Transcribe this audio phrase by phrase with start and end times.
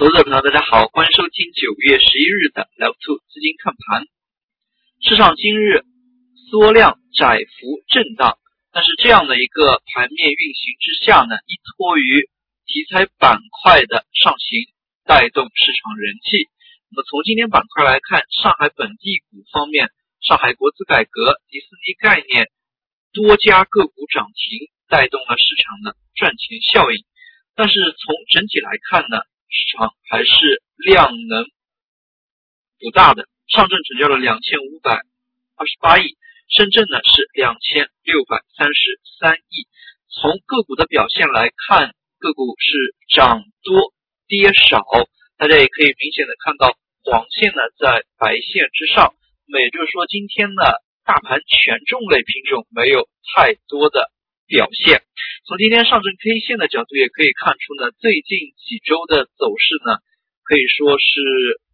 [0.00, 4.08] 投资者朋友，大家好，欢迎收听九月十一日的 Level Two 资金看盘。
[5.04, 5.84] 市场今日
[6.48, 8.40] 缩量窄幅震荡，
[8.72, 12.32] 但是这样的一个盘面运行之下呢，依托于
[12.64, 14.72] 题材板块的上行，
[15.04, 16.48] 带动市场人气。
[16.88, 19.92] 那么从今天板块来看，上海本地股方面，
[20.24, 22.48] 上海国资改革、迪士尼概念
[23.12, 27.04] 多家个股涨停，带动了市场的赚钱效应。
[27.52, 29.28] 但是从整体来看呢？
[29.50, 31.44] 市场还是量能
[32.78, 35.02] 不大的，上证成交了两千五百
[35.56, 36.16] 二十八亿，
[36.48, 39.66] 深圳呢是两千六百三十三亿。
[40.08, 43.92] 从个股的表现来看，个股是涨多
[44.26, 44.86] 跌少，
[45.36, 49.14] 大家也可以明显的看到黄线呢在白线之上，
[49.46, 50.62] 那也就是说今天呢
[51.04, 54.10] 大盘权重类品种没有太多的。
[54.50, 55.00] 表现，
[55.50, 59.98] 从今天上证 K 线的角度也可以看出呢，最近几周的走势呢，
[60.46, 61.10] 可以说是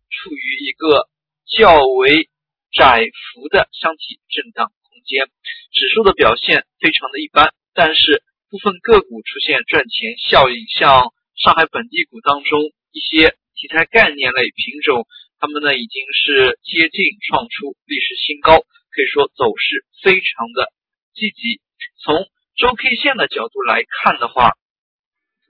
[0.08, 1.04] 处于一个
[1.44, 2.30] 较为
[2.72, 5.28] 窄幅的箱体震荡空间，
[5.76, 15.04] 指数的表现非常的一般，但是部分个股出现赚钱效应，像上海本地股当中一些题材概念类品种，
[15.36, 20.72] 它们呢已经是接近创出历史新高，可以说走势非常的
[21.12, 21.60] 积极，
[22.00, 22.24] 从。
[22.56, 24.56] 周 K 线的角度来看的话，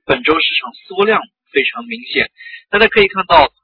[0.04, 2.32] 本周市场缩量非常明显。
[2.68, 3.54] 大家可以看到，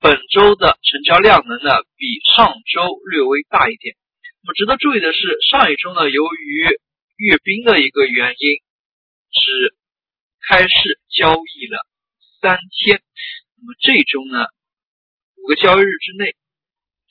[0.00, 3.94] 本周的成交量能呢比上周略微大一点。
[4.42, 6.76] 那么值得注意的是，上一周呢由于
[7.18, 8.58] 阅兵的一个原因，
[9.30, 9.76] 只
[10.48, 11.86] 开市交易了
[12.40, 13.00] 三天。
[13.58, 14.44] 那么这周呢，
[15.36, 16.34] 五个交易日之内，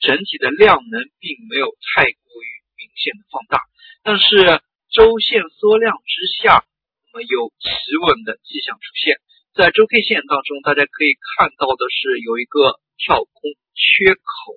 [0.00, 3.64] 整体的量能并没有太过于明显的放大，
[4.02, 4.60] 但是。
[4.92, 6.68] 周线缩量之下，
[7.08, 9.16] 我们有企稳的迹象出现。
[9.56, 14.52] 在周 K 线当中，大家可以看到的是有一个跳空缺口。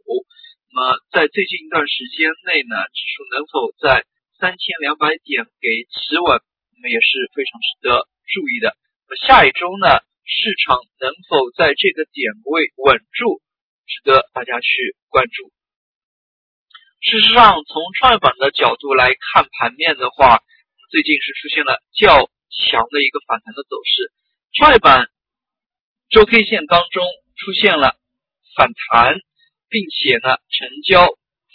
[0.68, 4.04] 那么在最近一段时间内呢，指数能否在
[4.36, 6.28] 三千两百点给企稳，
[6.76, 8.76] 那么也是非常值得注意的。
[9.08, 9.88] 那么下一周呢，
[10.28, 13.40] 市场能否在这个点位稳住，
[13.88, 15.48] 值得大家去关注。
[17.06, 20.42] 事实上，从创业板的角度来看盘面的话，
[20.90, 24.10] 最近是出现了较强的一个反弹的走势。
[24.58, 25.06] 创业板
[26.10, 27.06] 周 K 线当中
[27.38, 27.94] 出现了
[28.58, 29.22] 反弹，
[29.70, 31.06] 并且呢成交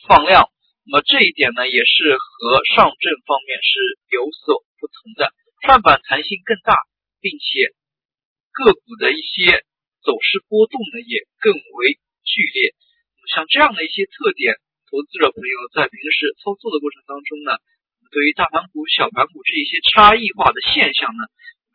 [0.06, 0.46] 放量，
[0.86, 5.34] 那么这一点呢也是和上证方面是有所不同的。
[5.66, 6.78] 创业板弹性更大，
[7.18, 7.74] 并且
[8.54, 9.66] 个股的一些
[10.06, 12.70] 走势波动呢也更为剧烈。
[13.34, 14.54] 像这样的一些特点。
[14.90, 17.54] 投资者朋友在平时操作的过程当中呢，
[18.10, 21.22] 对于大盘股、小盘股这一些差异化的现象呢，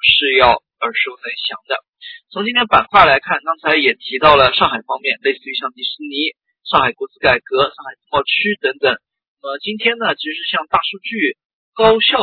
[0.03, 1.80] 是要耳熟能详的。
[2.28, 6.36] 从今天板块来看，刚才也提到了上海方面，类似于像迪士尼、
[6.68, 8.92] 上海国资改革、上海自贸区等等。
[8.92, 11.40] 呃，今天呢，其实像大数据、
[11.72, 12.20] 高效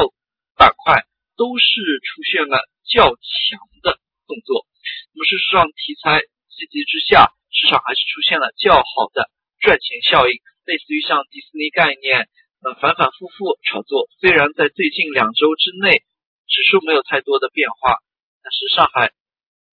[0.60, 1.09] 板块
[1.41, 1.64] 都是
[2.04, 3.97] 出现了较强的
[4.28, 4.69] 动作。
[5.16, 6.20] 那么事实上，题材
[6.53, 10.36] 积极之下，市场还是出现了较好的赚钱效应。
[10.64, 12.30] 类似于像迪士尼概念，
[12.62, 14.06] 呃，反反复复炒作。
[14.20, 16.06] 虽然在最近两周之内，
[16.46, 17.98] 指数没有太多的变化，
[18.42, 19.10] 但是上海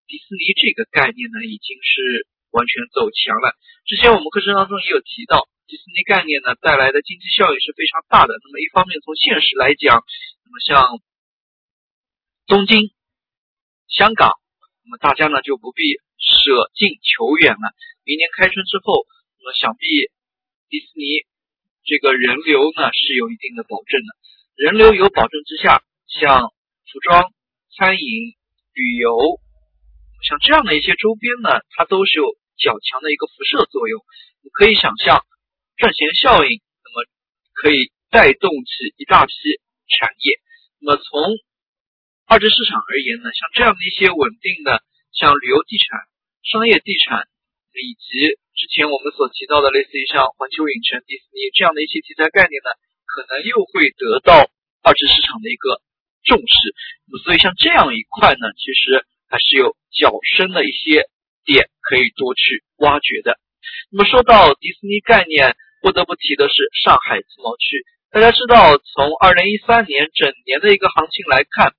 [0.09, 3.53] 迪士尼这个概念呢，已经是完全走强了。
[3.85, 8.33] 之前我们课程当中也有提到，迪士尼概念呢带来的经济效益是非常大的。
[8.33, 10.01] 那么一方面从现实来讲，
[10.41, 10.97] 那么像
[12.49, 12.89] 东京、
[13.85, 14.33] 香港，
[14.81, 15.85] 那么大家呢就不必
[16.17, 17.77] 舍近求远了。
[18.09, 19.05] 明年开春之后，
[19.37, 19.85] 那么想必。
[20.69, 21.25] 迪士尼
[21.83, 24.09] 这个人流呢是有一定的保证的，
[24.55, 26.53] 人流有保证之下，像
[26.91, 27.33] 服装、
[27.75, 28.37] 餐饮、
[28.73, 29.41] 旅游，
[30.27, 34.03] 像这样的一些周边呢，它都是有较强的一个辐射作用。
[34.43, 35.25] 你可以想象
[35.77, 37.07] 赚钱效应，那么
[37.53, 39.33] 可以带动起一大批
[39.87, 40.37] 产业。
[40.81, 41.23] 那么从
[42.27, 44.83] 二级市场而言呢，像这样的一些稳定的，
[45.13, 45.97] 像旅游地产、
[46.43, 47.28] 商业地产
[47.77, 48.39] 以及。
[48.59, 52.67] 之前我们所提到的，类似于像环球影城、迪士尼这样的一些题材概念呢，
[53.07, 54.51] 可能又会得到
[54.83, 55.79] 二级市场的一个
[56.27, 56.75] 重视。
[57.23, 61.07] 所以像这样一块呢，其实还是有较深的一些
[61.47, 63.39] 点可以多去挖掘的。
[63.95, 67.79] 那么，说到迪士尼概念，不得不提的是上海自贸区。
[68.11, 71.71] 大家知道，从二零一三年整年的一个行情来看，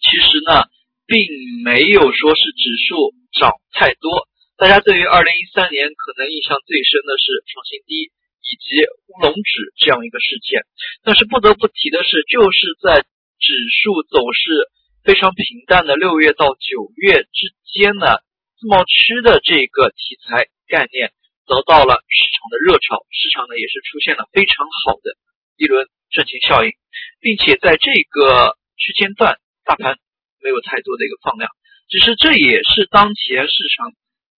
[0.00, 0.64] 其实呢，
[1.04, 1.20] 并
[1.64, 4.24] 没有说是指数涨太多。
[4.56, 10.64] 大家对于二零一三年可能印象最深的是创新低以及乌龙指这样一个事件，
[11.04, 13.04] 但是不得不提的是，就是在
[13.36, 13.52] 指
[13.84, 14.72] 数走势
[15.04, 18.24] 非常平淡的六月到九月之间呢，
[18.56, 21.12] 自贸区的这个题材概念
[21.44, 25.20] 得到了市场的热炒，市场呢也是出现了非常好的
[25.60, 26.72] 一轮赚钱效应，
[27.20, 29.36] 并且在这个区间段
[29.68, 29.98] 大盘
[30.40, 31.50] 没有太多的一个放量，
[31.90, 33.92] 只是这也是当前市场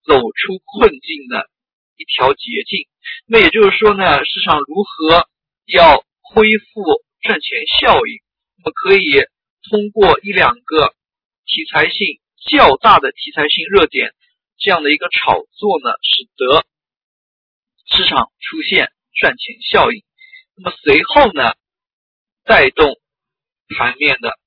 [0.09, 1.47] 走出困境的
[2.01, 2.89] 一条捷径。
[3.27, 5.29] 那也就是说呢，市场如何
[5.67, 6.83] 要恢复
[7.21, 8.19] 赚钱效应，
[8.57, 9.05] 那么可以
[9.69, 10.97] 通过一两个
[11.45, 12.19] 题材性。
[12.49, 14.15] 较大的题材性热点，
[14.59, 16.65] 这样的一个炒作呢，使得
[17.85, 18.91] 市场出现
[19.21, 20.03] 赚钱效应。
[20.55, 21.53] 那么随后呢，
[22.45, 22.97] 带动
[23.77, 24.39] 盘面的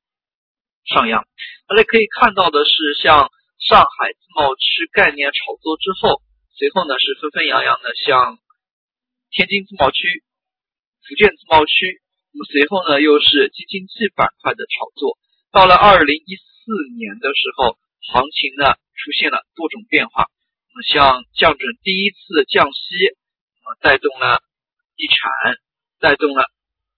[0.85, 1.27] 上扬。
[1.67, 3.29] 大家可以看到的是，像
[3.61, 6.21] 上海自贸区概念炒作之后，
[6.57, 8.37] 随后呢是纷纷扬扬的，像
[9.29, 10.01] 天津自贸区、
[11.07, 12.01] 福建自贸区。
[12.33, 15.17] 那么随后呢，又是基金经济板块的炒作。
[15.51, 17.77] 到了二零一四年的时候。
[18.03, 18.65] 行情呢
[18.97, 22.81] 出现了多种变化，那么像降准第一次降息，
[23.61, 24.41] 啊带动了
[24.97, 25.61] 地产，
[25.99, 26.49] 带动了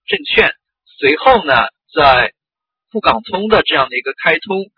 [0.08, 0.56] 证券，
[0.98, 2.34] 随后呢在
[2.90, 4.72] 沪港通的这样的一个开通，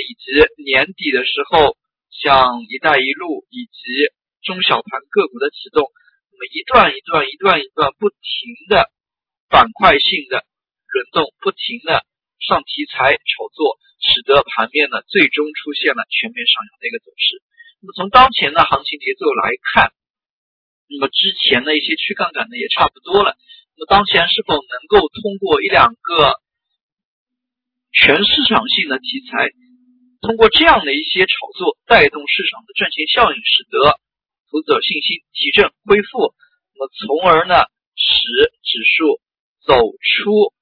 [0.00, 0.30] 以及
[0.64, 1.76] 年底的时候，
[2.10, 3.80] 像一带一路以及
[4.42, 5.90] 中小盘个股的启动，
[6.30, 8.18] 那么一段一段一段一段不停
[8.68, 8.90] 的
[9.48, 10.42] 板块性的
[10.88, 12.06] 轮动，不停的
[12.40, 13.78] 上题材炒作。
[14.04, 17.40] 使得盘面呢最终出现了全面上扬的一个走势。
[17.80, 19.96] 那么从当前的行情节奏来看，
[20.92, 23.32] 那么之前的一些去杠杆呢也差不多了。
[23.72, 26.36] 那么当前是否能够通过一两个
[27.96, 29.48] 全市场性的题材，
[30.24, 34.00] 通过这样的一些炒作带动市场的赚钱效应，使得
[34.48, 36.32] 投资者信心提振恢复，
[36.72, 38.24] 那么从而呢使
[38.64, 39.20] 指数
[39.68, 40.56] 走出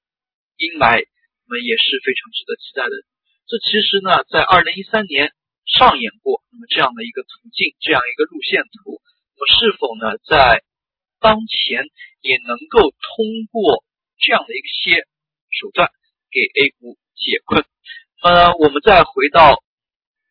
[0.59, 3.07] 阴霾，那么也是非常值得期待的。
[3.47, 5.31] 这其实呢，在二零一三年
[5.63, 6.43] 上演过。
[6.51, 10.59] 那么这样的一个途径，这样一个路线图，那么是否呢，在
[11.23, 11.87] 当前
[12.19, 13.79] 也能够通过
[14.19, 15.07] 这样的一些
[15.55, 15.87] 手段
[16.27, 17.63] 给 A 股解困？
[18.23, 19.59] 呃，我们再回到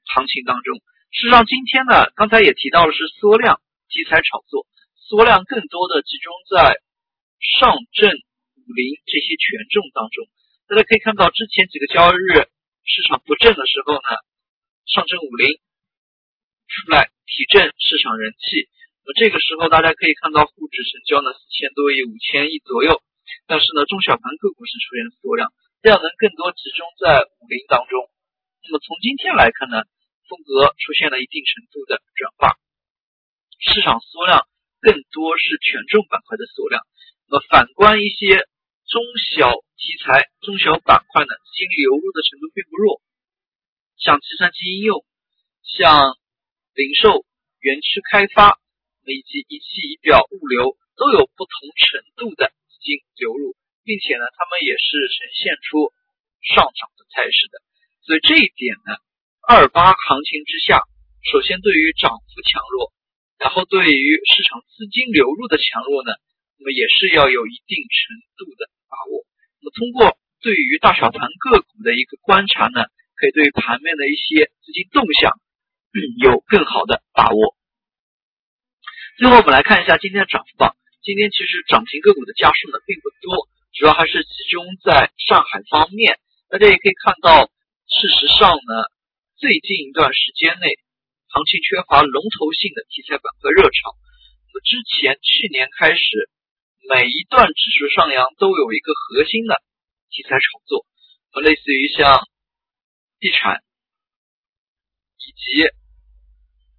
[0.08, 0.80] 行情当中，
[1.12, 3.60] 事实上今天呢，刚才也提到了是缩量
[3.92, 4.64] 题材炒作，
[4.96, 6.80] 缩量更多的集中在
[7.60, 10.24] 上证五零这些权重当中。
[10.72, 12.48] 大家可以看到，之前几个交易日。
[12.82, 14.08] 市场不振的时候呢，
[14.88, 15.54] 上证五零
[16.66, 18.72] 出来提振市场人气。
[19.04, 23.04] 那这个时候大家可以看到沪指成交呢四千多亿、五千亿左右，
[23.46, 28.08] 但是呢中小盘个股是出现缩量，量能更多集中在五零当中。
[28.64, 29.82] 那么从今天来看呢，
[30.30, 32.56] 风格出现了一定程度的转化，
[33.58, 34.46] 市场缩量
[34.80, 36.80] 更多是权重板块的缩量。
[37.28, 38.48] 那么反观一些。
[38.84, 39.00] 中
[39.38, 39.48] 小
[39.78, 43.00] 题材、中小板块呢，资金流入的程度并不弱，
[43.96, 45.06] 像计算机应用、
[45.62, 46.18] 像
[46.74, 47.24] 零售、
[47.60, 48.60] 园区开发
[49.06, 55.92] 以及仪器仪表、物流都有不同程度的资金流入，并且呢，它们也是呈现出
[56.54, 57.54] 上涨的态势的。
[58.02, 58.96] 所以这一点呢，
[59.46, 60.82] 二八行情之下，
[61.30, 62.90] 首先对于涨幅强弱，
[63.38, 66.10] 然后对于市场资金流入的强弱呢，
[66.58, 68.70] 那么也是要有一定程度的。
[68.92, 69.24] 把握，
[69.56, 72.84] 那么通过对于大小盘个股的一个观察呢，
[73.16, 75.32] 可以对盘面的一些资金动向
[76.20, 77.56] 有更好的把握。
[79.16, 86.20] 最后我们来看一下今天的涨幅榜，今天其实涨停个股的家数呢并不多，主要还是集中在上海方面。
[86.48, 88.72] 大家也可以看到，事实上呢，
[89.36, 90.66] 最近一段时间内，
[91.28, 93.96] 行情缺乏龙头性的题材板块热炒。
[94.46, 96.30] 那么之前去年开始。
[96.90, 99.54] 每一段指数上扬都有一个核心的
[100.10, 100.84] 题材炒作，
[101.30, 102.26] 和类似于像
[103.20, 103.62] 地产
[105.20, 105.62] 以及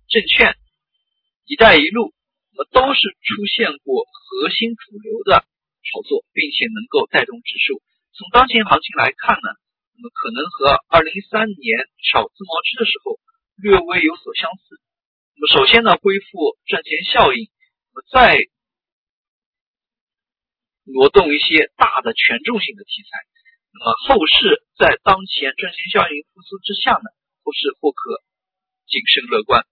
[0.09, 0.57] 证券、
[1.45, 2.13] 一带一路，
[2.51, 5.45] 那么都是出现过核心主流的
[5.83, 7.83] 炒作，并且能够带动指数。
[8.15, 9.49] 从当前行情来看呢，
[9.93, 11.63] 那么可能和二零一三年
[12.11, 13.19] 炒自贸区的时候
[13.59, 14.79] 略微有所相似。
[15.35, 17.51] 那么首先呢，恢复赚钱效应，
[17.93, 18.39] 那么再。
[20.85, 23.15] 挪动一些大的权重型的题材，
[23.71, 27.07] 那么后市在当前赚钱效应复苏之下呢，
[27.41, 28.19] 后市或可
[28.91, 29.63] 谨慎乐观。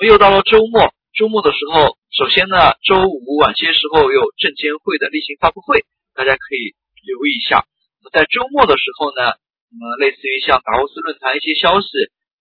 [0.00, 6.74] 没有到了周末，周末的时候，首先呢，周五晚些时候有证监会的例行发布会，大家可以
[7.06, 7.62] 留意一下。
[8.10, 9.38] 在周末的时候呢，
[9.70, 11.86] 那么类似于像达沃斯论坛一些消息，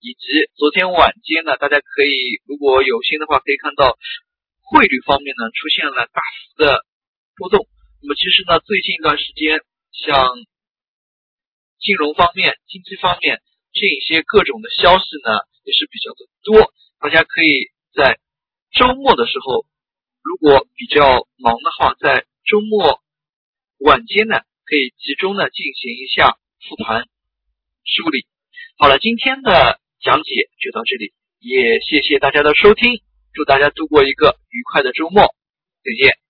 [0.01, 0.25] 以及
[0.57, 3.93] 昨天晚间呢，大家可以如果有心的话，可以看到
[4.65, 6.81] 汇率方面呢出现了大幅的
[7.37, 7.69] 波动。
[8.01, 9.61] 那么其实呢，最近一段时间，
[9.93, 10.33] 像
[11.77, 13.37] 金融方面、经济方面
[13.69, 16.73] 这一些各种的消息呢，也是比较的多。
[16.97, 18.17] 大家可以在
[18.73, 19.65] 周末的时候，
[20.23, 23.01] 如果比较忙的话，在周末
[23.77, 26.37] 晚间呢，可以集中的进行一下
[26.67, 27.07] 复盘
[27.85, 28.25] 梳理。
[28.77, 33.03] 好了，今天的讲解就到这里，也谢谢大家的收听，
[33.33, 35.35] 祝大家度过一个愉快的周末，
[35.83, 36.22] 再见。